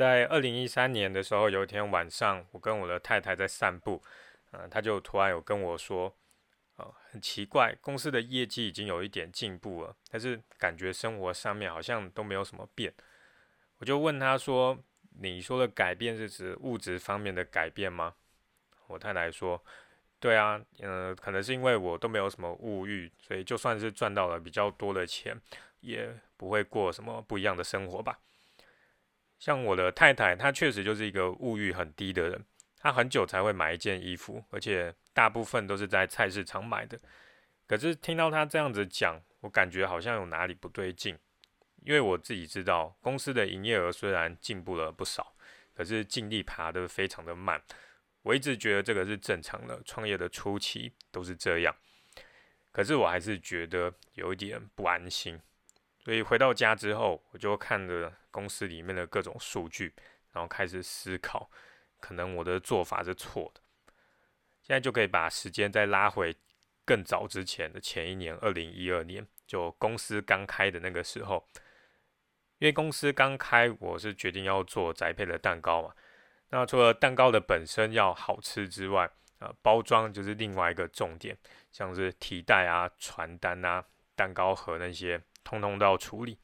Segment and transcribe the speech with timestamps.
[0.00, 4.02] 在二零一三年的时候，有一天晚上，我跟我的太太在散步，
[4.52, 6.16] 嗯，她就突然有跟我说，
[6.76, 12.90] 哦，很奇怪，公司的业绩已经有一点进步了，但是感觉生活上面好像都没有什么变。
[13.76, 14.78] 我就问她说
[15.20, 18.14] ：“你说的改变是指物质方面的改变吗？”
[18.88, 19.62] 我太太说
[20.18, 25.38] ：“对啊，嗯，可能是因为我都没有什么物欲，所以就算是赚到了比较多的钱，
[25.80, 28.18] 也不会过什么不一样的生活吧。”
[29.40, 32.44] 像我的太太，她确实就是一个物欲很低的人。
[32.78, 37.00] 她很久才会买一件衣服，而且大部分都是在菜市场买的。
[37.66, 41.18] 可是听到她这样子讲，我感觉好像有哪里不对劲。
[41.82, 45.34] 因为我自己知道，公司的营业额虽然进步了不少，
[45.74, 47.62] 可是净利爬得非常的慢。
[48.22, 51.74] 我一直觉得这个是正常的，创业的初期都是这样。
[52.70, 55.40] 可是我还是觉得有一点不安心。
[56.10, 59.94] 所以回到家之后，我就看着公司里面的各种数据，
[60.32, 61.48] 然后开始思考，
[62.00, 63.60] 可能我的做法是错的。
[64.60, 66.34] 现在就可以把时间再拉回
[66.84, 71.48] 更早之前的前一年，二零一二年，就公司刚开的那个时候。
[72.58, 75.94] 因为公司刚开，我是决定要做宅配的蛋糕嘛。
[76.48, 81.38] 那除了蛋糕的本身要好吃之外，呃，包装就是另外一个重点，
[81.70, 83.84] 像是提袋啊、传单啊、
[84.16, 85.22] 蛋糕盒那些。
[85.44, 86.38] 通通都要处理。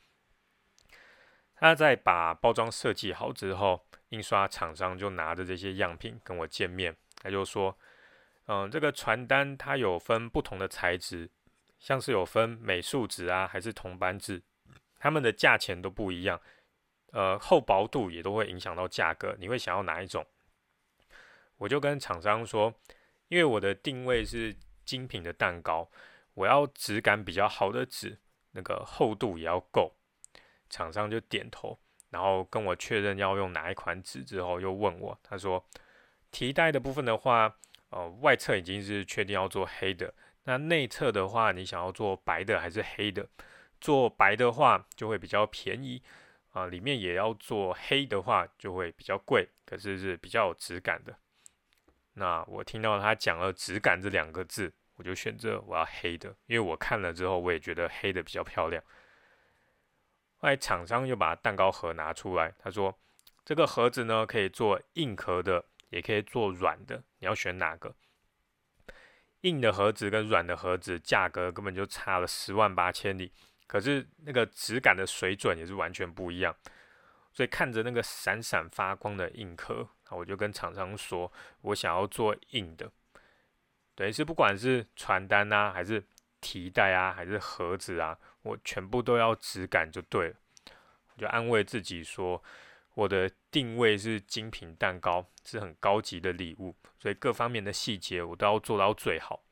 [1.55, 6.95] 他在把包装设计好之后，印刷厂商就拿着这些样品跟我见面。
[7.23, 7.77] 他就说
[8.47, 11.31] ：“嗯，这个传单它有分不同的材质，
[11.79, 14.43] 像是有分美术纸啊，还是铜板纸，
[14.99, 16.39] 它们的价钱都不一样。
[17.13, 19.35] 呃，厚薄度也都会影响到价格。
[19.39, 20.27] 你会想要哪一种？”
[21.57, 22.75] 我就跟厂商说
[23.29, 25.91] ：“因为我的定位是精品的蛋糕，
[26.35, 28.19] 我要质感比较好的纸。”
[28.57, 29.95] 那个厚度也要够，
[30.71, 35.63] 厂商就点头，然后跟我确认要用哪一款纸之后，又问我，他说
[36.31, 37.55] 提袋的部分的话，
[37.91, 43.29] 呃，外侧已经是确定要做黑的，那内侧的话，你想要做白的还是黑的？
[43.79, 46.03] 做白的话就会比较便宜
[46.53, 51.15] 啊，里面也要做黑的话就会比较贵，可是是比较有质感的。
[52.15, 54.73] 那我听到他讲了“质感”这两个字。
[54.97, 58.83] 我就选择我要黑的，因为我看了之后，我也觉得黑的比较漂亮。
[60.39, 62.99] 后来厂商又把蛋糕盒拿出来，他说
[63.45, 67.95] ：“这个盒子呢，可以做硬壳的，也可以做软的，你要选哪个？”
[69.43, 73.33] 硬的盒子跟软的盒子价格根本就差了十万八千里，
[73.67, 76.55] 可是那个质感的水准也是完全不一样。
[77.33, 81.31] 所以看着那个闪闪发光的硬壳，我就跟厂商说
[81.61, 82.91] ：“我想要做硬的。”
[83.97, 86.05] 等于是不管是传单啊，还是
[86.41, 90.37] 提袋啊，还是盒子啊，我全部都要质感就对了。
[91.15, 92.41] 我就安慰自己说，
[92.95, 99.43] 我的定位是精品蛋糕，是很高级的礼物，所以各方面的细节我都要做到最好。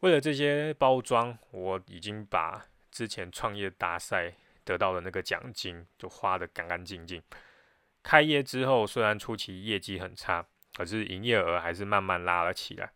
[0.00, 4.34] 为了这些包装，我已经把之前创业大赛
[4.64, 7.22] 得到的那个奖金就花得干干净净。
[8.02, 12.92] 开业之后，虽然初期业绩很差，可是营业额还是慢慢拉了起来。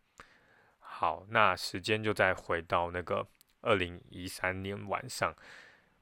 [0.96, 3.26] 好，那时间就再回到那个
[3.62, 5.34] 二零一三年晚上，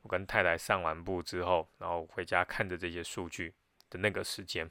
[0.02, 3.54] 我跟太太上完步之后，然后回家看着这些数据
[3.88, 4.70] 的那个时间，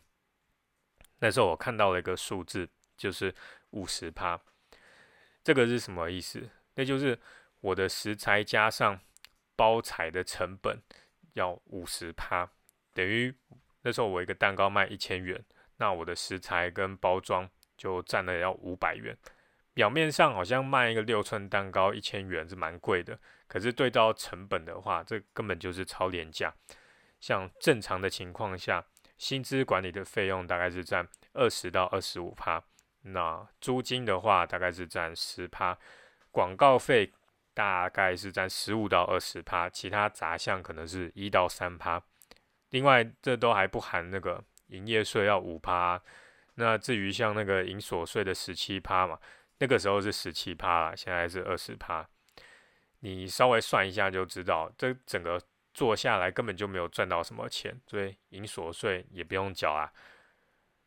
[1.18, 3.34] 那时候我看到了一个数字，就是
[3.72, 4.40] 五十趴。
[5.44, 6.48] 这个是什么意思？
[6.76, 7.20] 那就是
[7.60, 9.02] 我的食材加上
[9.56, 10.80] 包材的成本
[11.34, 12.48] 要五十趴，
[12.94, 13.36] 等于
[13.82, 15.44] 那时候我一个蛋糕卖一千元，
[15.78, 19.18] 那我的食材跟包装就占了要五百元。
[19.74, 23.18] 表面上好像卖一个六寸蛋糕一千元是蛮贵的，
[23.48, 26.54] 可是对到成本的话，这根本就是超廉价。
[27.20, 28.84] 像正常的情况下，
[29.18, 32.62] 薪资管理的费用大概是占二十到二十五趴，
[33.04, 35.78] 那租金的话大概是占十趴，
[36.32, 37.14] 广告费
[37.54, 42.02] 大概是占十五到二十趴，其他杂项可能是一到三趴。
[42.72, 46.02] 另外，这都还不含那个营业税要五趴，
[46.56, 49.20] 那至于像那个营所税的十七趴嘛。
[49.62, 52.10] 那个时候是十七趴，现在是二十趴。
[53.02, 55.40] 你稍微算一下就知道，这整个
[55.72, 59.94] 做下来根本就没有赚到什么钱，所以营所税也不用缴啊。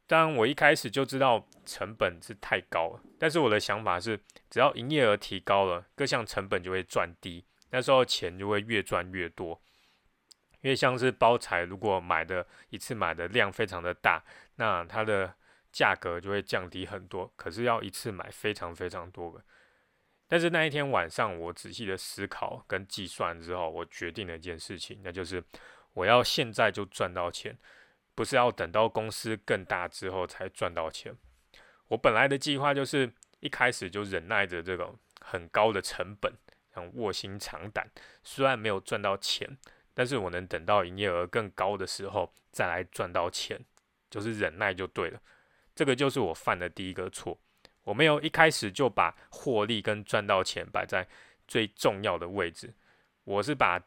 [0.09, 9.63] 当然，我一开始就知道成本是太高了，但是我的想法是，只要营业额提高了，各项成本就会赚低，那时候钱就会越赚越多。
[10.63, 14.25] 因为像是包材，如果买的一次买的量非常的大，
[14.57, 15.33] 那它的
[15.75, 19.45] 价格就会降低很多，可是要一次买非常非常多个。
[20.29, 25.43] 但是那一天晚上，我仔细的思考跟计算之后，我决定了一件事情，那就是
[25.95, 27.59] 我要现在就赚到钱，
[28.15, 31.13] 不是要等到公司更大之后才赚到钱。
[31.89, 36.33] 我本来的计划就是一开始就忍耐着这种很高的成本，
[36.73, 37.91] 想卧薪尝胆。
[38.23, 39.59] 虽然没有赚到钱，
[39.93, 43.61] 但是我能等到营业额更高的时候再来赚到钱，
[44.09, 45.21] 就是忍耐就对了。
[45.75, 47.39] 这个就是我犯的第一个错，
[47.83, 51.07] 我没有一开始就把获利跟赚到钱摆在
[51.47, 52.73] 最重要的位置，
[53.25, 53.83] 我是把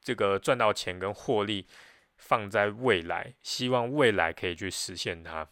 [0.00, 1.66] 这个赚到钱跟获利
[2.16, 5.48] 放在未来，希望未来可以去实现它。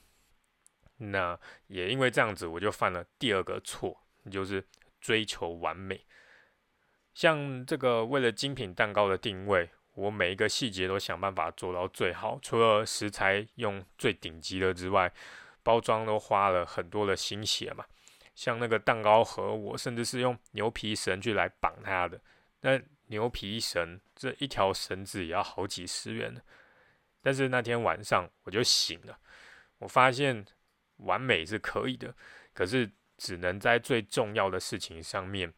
[0.98, 4.64] 那也因为这样子，我就犯了第二个错，就是
[5.00, 6.06] 追求完美。
[7.12, 12.38] 像这个为了精品蛋糕的定位，我每一个细节都想办法做到最好。
[12.40, 15.12] 除了食材用最顶级的之外，
[15.62, 17.84] 包装都花了很多的心血嘛。
[18.34, 22.20] 像那个蛋糕盒，我甚至是用牛皮绳去来绑它的。
[22.60, 26.40] 那牛皮绳这一条绳子也要好几十元呢。
[27.20, 29.18] 但是那天晚上我就醒了，
[29.78, 30.44] 我发现。
[30.98, 32.14] 完美是可以的，
[32.54, 35.52] 可是只能在最重要的事情上面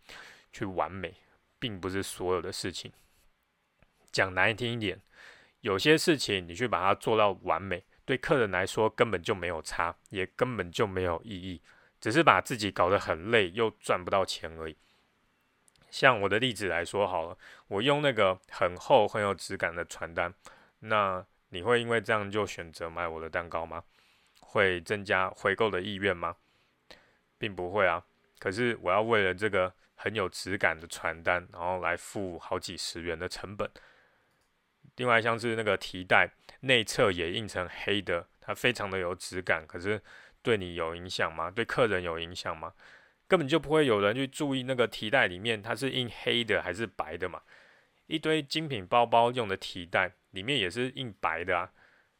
[0.54, 1.14] 去完美，
[1.58, 2.90] 并不是所有的事情。
[4.10, 5.02] 讲难听一点，
[5.60, 11.62] 有些事情你去把它做到完美，对客人来说根本就没有差，也根本就没有意义，
[12.00, 14.76] 只是把自己搞得很累，又赚不到钱而已。
[15.90, 20.34] 像我的例子来说好了，我用那个很厚很有质感的传单，
[20.80, 23.84] 那你会因为这样就选择买我的蛋糕吗？
[24.40, 26.36] 会增加回购的意愿吗？
[27.38, 28.04] 并不会啊。
[28.38, 33.70] 可是我要为了这个很有质感的传单，然后来付好几十元的成本。
[34.96, 39.66] 另外像是那个提袋，内侧也印成黑的，它非常的有质感。
[39.66, 40.00] 可是
[40.42, 41.50] 对你有影响吗？
[41.50, 42.72] 对客人有影响吗？
[43.26, 47.40] 根本就不会有人去注意那个提袋里面它是印黑的还是白的嘛。
[48.06, 51.72] 一堆精品包包用的提袋里面也是印白的啊。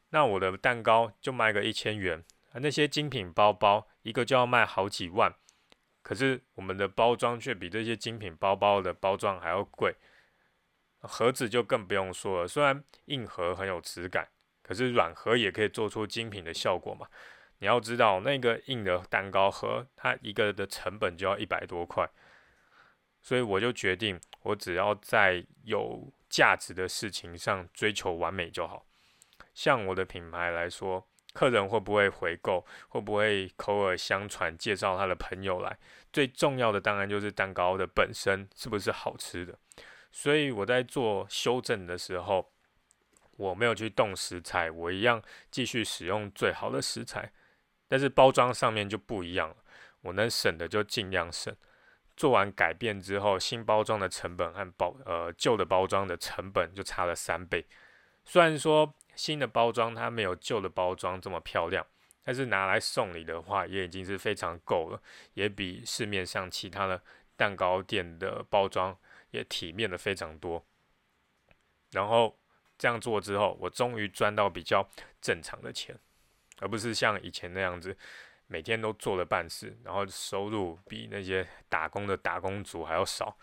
[0.09, 2.23] 那我的蛋糕就卖个一千元，
[2.53, 5.33] 那些精品包包一个就要卖好几万，
[6.01, 9.95] 可是我们的包装却比这些精品包包的包装还要贵，
[11.07, 12.47] 盒子就更不用说了。
[12.47, 14.27] 虽然硬盒很有质感，
[14.61, 17.07] 可是软盒也可以做出精品的效果嘛。
[17.59, 22.09] 你要知道，那个硬的蛋糕盒，它一个的成本就要一百多块，
[23.21, 28.85] 所以我就决定，我只要在有价值的事情上追求完美就好。
[29.53, 35.77] 像我的品牌来说，客人会不会回购，会不会口耳相传介绍他的朋友来？
[36.11, 39.57] 最重要的当然就是蛋糕的本身是不是好吃的。
[40.15, 42.49] 所以我在做修正的时候，
[43.35, 45.21] 我没有去动食材，我一样
[45.51, 47.33] 继续使用最好的食材，
[47.89, 49.57] 但是包装上面就不一样了。
[49.99, 51.53] 我能省的就尽量省。
[52.15, 57.65] 做完改变之后，新包装的成本和包呃旧的包装的成本就差了三倍。
[58.23, 58.95] 虽然说。
[59.17, 61.87] 新的包装它没有旧的包装这么漂亮，
[62.21, 65.01] 但是拿来送礼的话也已经是非常够了，
[65.35, 67.01] 也比市面上其他的
[67.37, 68.93] 蛋糕店的包装
[69.35, 70.65] 也体面的非常多。
[71.91, 72.37] 然后
[72.77, 74.87] 这样做之后，我终于赚到比较
[75.21, 75.97] 正常的钱，
[76.59, 77.95] 而不是像以前那样子
[78.47, 83.37] 每天都做了办事，然后收入比那些打工的打工族还要少。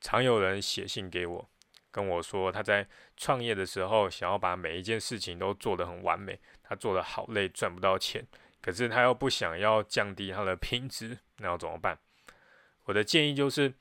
[0.00, 1.48] 常有人写信给我。
[1.90, 8.24] 跟我说，他在创业的时候想要把每一件事情都做得很完美，他做得好累，赚不到钱，
[8.60, 11.98] 可是他又不想要降低他的 品质，那要怎么办？
[12.84, 13.72] 我的建议就是，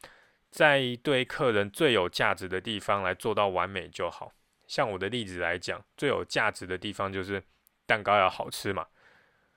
[0.49, 4.31] 在对客人最有价值的地方来做到完美就好。
[4.67, 7.43] 像我的例子来讲，最有价值的地方就是
[7.85, 8.87] 蛋糕要好吃嘛，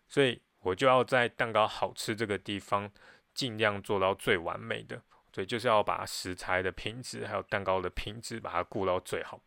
[0.08, 2.90] 所以我就要在蛋糕好吃这个地方
[3.34, 5.02] 尽量做到最完美的。
[5.32, 9.40] 所以就是要把食材的品质，还有蛋糕的品质，把它顾到最好。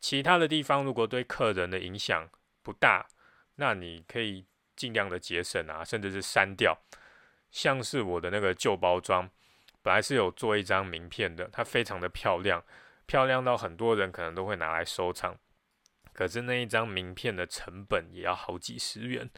[0.00, 2.26] 其他的地方如果对客人的影响
[2.62, 3.06] 不大，
[3.56, 6.78] 那你可以尽量的节省啊，甚至是删掉。
[7.50, 9.28] 像是我的那个旧包装，
[9.82, 12.64] 本来是有做一张名片的，它非常的漂亮，
[13.06, 15.36] 漂亮到很多人可能都会拿来收藏。
[16.12, 19.30] 可是那一张名片的成本也要好几十元，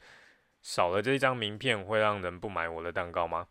[0.60, 3.48] 少了这张名片会让人不买我的蛋糕吗？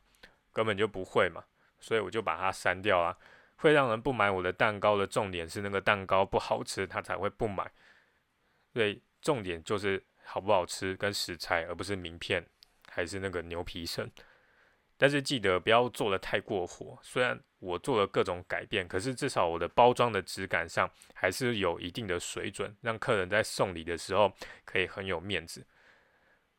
[0.51, 1.43] 根本就不会嘛。
[1.79, 3.17] 所以我就把它删掉啊，
[3.57, 7.69] 会让人不买我的蛋糕的重点是那个蛋糕不好吃，他才会不买。
[8.73, 12.45] 所以重点就是好不好吃跟食材，而不是名片
[12.87, 14.09] 还是那个牛皮绳。
[15.03, 16.97] 但是记得不要做的太过火。
[17.01, 24.33] 虽然我做了各种改变，可是至少我的包装的质感上还是有一定的水准，让客人在送礼的时候
[24.63, 25.67] 可以很有面子。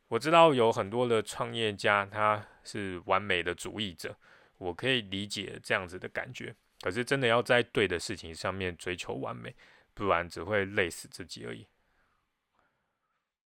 [0.09, 4.15] 我知道有很多的创业家他是完美的主义者。
[4.59, 9.57] 我可以理解这样子的感觉，可是真的要在对的事情上面追求完美，
[9.95, 11.67] 不然只会累死自己而已。